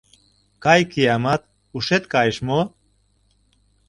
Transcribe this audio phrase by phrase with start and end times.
[0.63, 1.41] —Кай, киямат,
[1.75, 2.59] ушет кайыш мо?